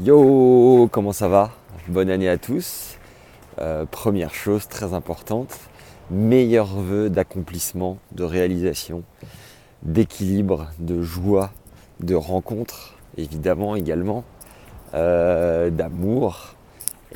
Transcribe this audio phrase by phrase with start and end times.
[0.00, 1.50] Yo, comment ça va?
[1.88, 2.98] Bonne année à tous.
[3.58, 5.58] Euh, première chose très importante,
[6.08, 9.02] meilleurs vœux d'accomplissement, de réalisation,
[9.82, 11.50] d'équilibre, de joie,
[11.98, 14.22] de rencontre, évidemment également,
[14.94, 16.54] euh, d'amour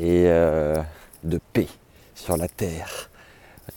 [0.00, 0.74] et euh,
[1.22, 1.68] de paix
[2.16, 3.10] sur la terre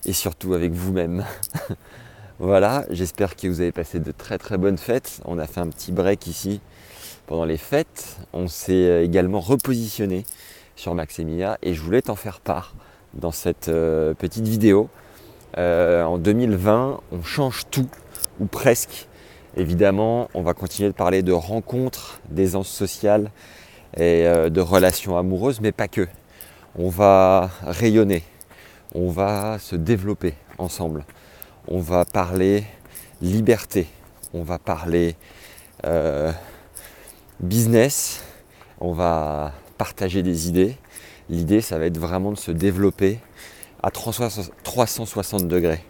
[0.06, 1.26] et surtout avec vous-même.
[2.40, 5.22] voilà, j'espère que vous avez passé de très très bonnes fêtes.
[5.26, 6.60] On a fait un petit break ici
[7.28, 10.26] pendant les fêtes, on s'est également repositionné
[10.76, 12.76] sur Maximia et je voulais t'en faire part
[13.14, 14.90] dans cette euh, petite vidéo.
[15.58, 17.90] Euh, en 2020, on change tout,
[18.40, 19.08] ou presque.
[19.56, 23.32] Évidemment, on va continuer de parler de rencontres, d'aisance sociale
[23.96, 26.08] et euh, de relations amoureuses, mais pas que.
[26.78, 28.24] On va rayonner,
[28.94, 31.06] on va se développer ensemble.
[31.70, 32.66] On va parler
[33.22, 33.88] liberté,
[34.34, 35.16] on va parler
[37.40, 38.24] business,
[38.80, 40.78] on va partager des idées.
[41.30, 43.20] L'idée, ça va être vraiment de se développer
[43.82, 45.84] à 360 degrés.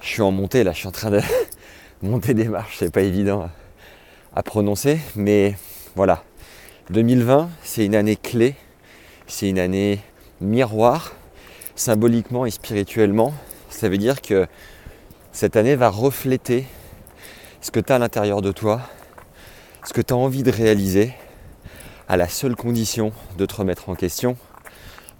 [0.00, 1.20] Je suis en montée là, je suis en train de
[2.02, 3.48] monter des marches, c'est pas évident
[4.34, 5.56] à prononcer, mais
[5.94, 6.22] voilà.
[6.90, 8.56] 2020, c'est une année clé,
[9.26, 10.00] c'est une année
[10.40, 11.12] miroir,
[11.76, 13.32] symboliquement et spirituellement.
[13.70, 14.46] Ça veut dire que
[15.32, 16.66] cette année va refléter
[17.60, 18.82] ce que tu as à l'intérieur de toi,
[19.84, 21.12] ce que tu as envie de réaliser
[22.08, 24.36] à la seule condition de te remettre en question,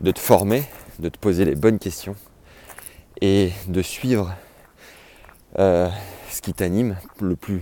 [0.00, 0.64] de te former,
[0.98, 2.16] de te poser les bonnes questions
[3.20, 4.34] et de suivre
[5.58, 5.88] euh,
[6.30, 7.60] ce qui t'anime le plus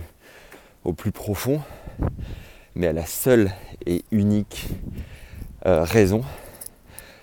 [0.85, 1.61] au plus profond,
[2.75, 3.51] mais à la seule
[3.85, 4.69] et unique
[5.65, 6.23] euh, raison,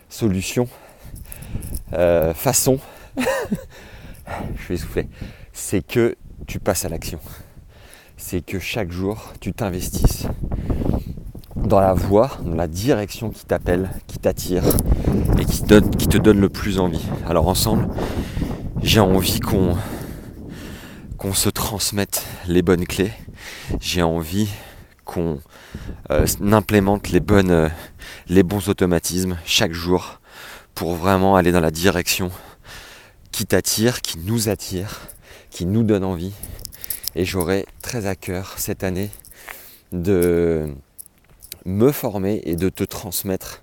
[0.08, 0.68] solution,
[1.94, 2.78] euh, façon,
[3.16, 5.08] je vais souffler,
[5.52, 7.20] c'est que tu passes à l'action
[8.20, 10.26] c'est que chaque jour, tu t'investisses
[11.56, 14.62] dans la voie, dans la direction qui t'appelle, qui t'attire
[15.38, 17.04] et qui te, donne, le plus envie.
[17.26, 17.88] Alors ensemble,
[18.82, 19.76] j'ai envie qu'on
[21.16, 23.12] qu'on se transmette les bonnes clés.
[23.80, 24.48] J'ai envie
[25.04, 25.40] qu'on
[26.10, 27.68] euh, implémente les, bonnes, euh,
[28.28, 30.20] les bons automatismes chaque jour
[30.74, 32.30] pour vraiment aller dans la direction
[33.32, 35.00] qui t'attire, qui nous attire,
[35.50, 36.32] qui nous donne envie
[37.14, 39.10] et j'aurai très à cœur cette année
[39.92, 40.68] de
[41.64, 43.62] me former et de te transmettre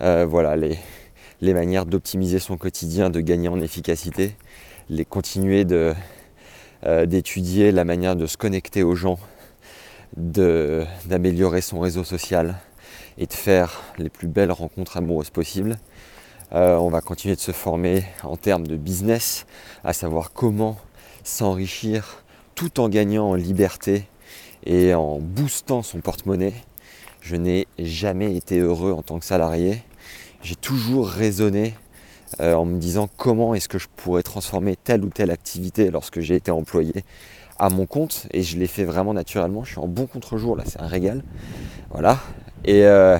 [0.00, 0.78] euh, voilà, les,
[1.40, 4.36] les manières d'optimiser son quotidien, de gagner en efficacité,
[4.88, 5.94] les continuer de,
[6.84, 9.18] euh, d'étudier la manière de se connecter aux gens,
[10.16, 12.56] d'améliorer son réseau social
[13.16, 15.78] et de faire les plus belles rencontres amoureuses possibles.
[16.52, 19.46] Euh, on va continuer de se former en termes de business,
[19.84, 20.78] à savoir comment
[21.22, 22.24] s'enrichir
[22.60, 24.04] tout en gagnant en liberté
[24.66, 26.52] et en boostant son porte-monnaie.
[27.22, 29.82] Je n'ai jamais été heureux en tant que salarié.
[30.42, 31.72] J'ai toujours raisonné
[32.38, 36.20] euh, en me disant comment est-ce que je pourrais transformer telle ou telle activité lorsque
[36.20, 36.92] j'ai été employé
[37.58, 39.64] à mon compte et je l'ai fait vraiment naturellement.
[39.64, 41.24] Je suis en bon contre-jour là, c'est un régal.
[41.90, 42.18] Voilà.
[42.66, 43.16] Et, euh,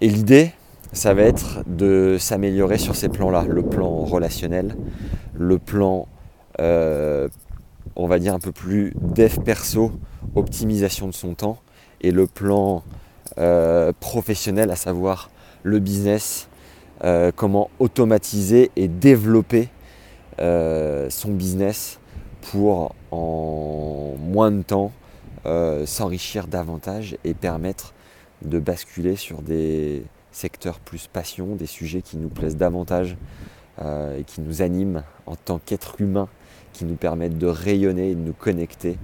[0.00, 0.52] l'idée,
[0.94, 3.44] ça va être de s'améliorer sur ces plans-là.
[3.46, 4.74] Le plan relationnel,
[5.34, 6.08] le plan
[6.62, 7.28] euh,
[7.96, 9.92] on va dire un peu plus dev perso,
[10.34, 11.58] optimisation de son temps,
[12.00, 12.82] et le plan
[13.38, 15.30] euh, professionnel, à savoir
[15.62, 16.48] le business,
[17.04, 19.68] euh, comment automatiser et développer
[20.38, 21.98] euh, son business
[22.52, 24.92] pour en moins de temps
[25.84, 27.94] s'enrichir davantage et permettre
[28.42, 30.02] de basculer sur des
[30.32, 33.16] secteurs plus passion, des sujets qui nous plaisent davantage
[33.80, 36.28] et qui nous animent en tant qu'être humain
[36.72, 38.98] qui nous permettent de rayonner et de nous connecter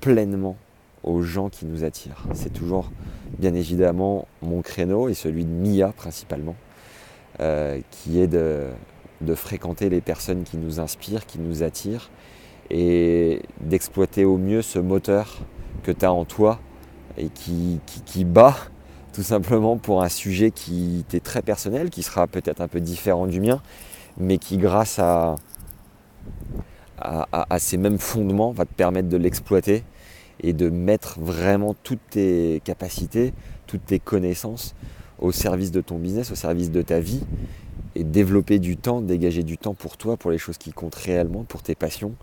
[0.00, 0.56] pleinement
[1.02, 2.24] aux gens qui nous attirent.
[2.32, 2.90] C'est toujours
[3.38, 6.56] bien évidemment mon créneau et celui de Mia principalement,
[7.40, 8.70] euh, qui est de,
[9.34, 12.10] fréquenter les personnes qui nous inspirent, qui nous attirent,
[12.70, 15.38] et d'exploiter au mieux ce moteur
[15.82, 16.60] que tu as en toi
[17.18, 18.56] et qui, qui, bat
[19.12, 23.26] tout simplement pour un sujet qui est très personnel, qui sera peut-être un peu différent
[23.26, 23.60] du mien,
[24.20, 25.36] mais qui grâce à,
[27.58, 29.82] ces mêmes fondements va te permettre de l'exploiter
[30.42, 33.32] et de mettre vraiment toutes tes capacités,
[33.66, 34.74] toutes tes connaissances
[35.18, 37.22] au service de ton business, au service de ta vie
[37.94, 41.44] et développer du temps, dégager du temps pour toi, pour les choses qui comptent réellement,
[41.44, 42.14] pour tes passions,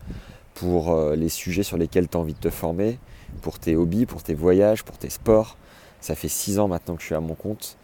[0.54, 3.00] pour euh, les sujets sur lesquels tu as envie de te former,
[3.42, 5.58] pour tes hobbies, pour tes voyages, pour tes sports.
[6.02, 7.78] Ça fait six ans maintenant que je suis à mon compte.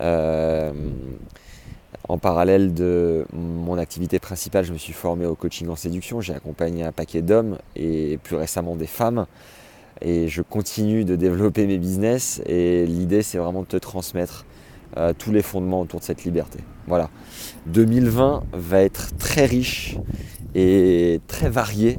[0.00, 0.72] Euh,
[2.08, 6.20] en parallèle de mon activité principale, je me suis formé au coaching en séduction.
[6.20, 9.26] J'ai accompagné un paquet d'hommes et plus récemment des femmes
[10.00, 14.44] et je continue de développer mes business et l'idée c'est vraiment de te transmettre
[14.96, 16.58] euh, tous les fondements autour de cette liberté.
[16.86, 17.10] Voilà.
[17.66, 19.96] 2020 va être très riche
[20.54, 21.98] et très varié.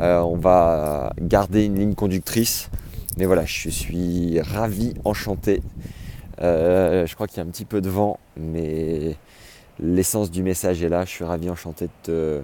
[0.00, 2.70] Euh, on va garder une ligne conductrice.
[3.16, 5.62] Mais voilà, je suis ravi, enchanté.
[6.40, 9.16] Euh, je crois qu'il y a un petit peu de vent, mais
[9.78, 11.04] l'essence du message est là.
[11.04, 12.42] Je suis ravi, enchanté de te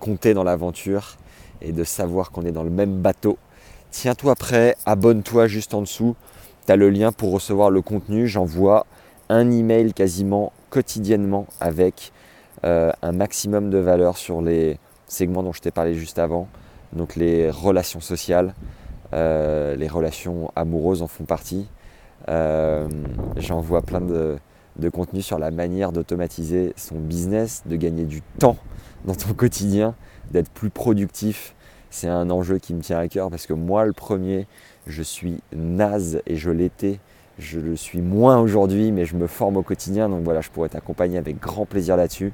[0.00, 1.16] compter dans l'aventure
[1.60, 3.38] et de savoir qu'on est dans le même bateau.
[3.90, 6.16] Tiens-toi prêt, abonne-toi juste en dessous.
[6.66, 8.26] Tu as le lien pour recevoir le contenu.
[8.26, 8.86] J'envoie
[9.28, 12.12] un email quasiment quotidiennement avec
[12.64, 16.48] euh, un maximum de valeur sur les segments dont je t'ai parlé juste avant.
[16.92, 18.54] Donc les relations sociales,
[19.12, 21.66] euh, les relations amoureuses en font partie.
[22.28, 22.88] Euh,
[23.36, 24.36] j'envoie plein de,
[24.76, 28.56] de contenu sur la manière d'automatiser son business, de gagner du temps
[29.04, 29.94] dans ton quotidien,
[30.30, 31.54] d'être plus productif.
[31.90, 34.46] C'est un enjeu qui me tient à cœur parce que moi, le premier,
[34.86, 37.00] je suis naze et je l'étais.
[37.38, 40.08] Je le suis moins aujourd'hui, mais je me forme au quotidien.
[40.08, 42.32] Donc voilà, je pourrais t'accompagner avec grand plaisir là-dessus.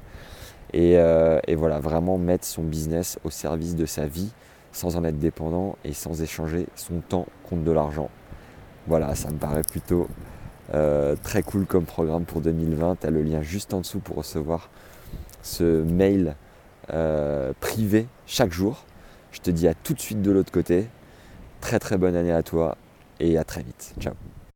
[0.71, 4.29] Et, euh, et, voilà, vraiment mettre son business au service de sa vie
[4.71, 8.09] sans en être dépendant et sans échanger son temps contre de l'argent.
[8.89, 10.07] Voilà, ça me paraît plutôt
[10.73, 13.01] euh, très cool comme programme pour 2020.
[13.01, 14.71] Tu as le lien juste en dessous pour recevoir
[15.43, 16.35] ce mail
[16.91, 18.85] euh, privé chaque jour.
[19.31, 20.87] Je te dis à tout de suite de l'autre côté.
[21.61, 22.77] Très très bonne année à toi
[23.19, 23.93] et à très vite.
[23.99, 24.15] Ciao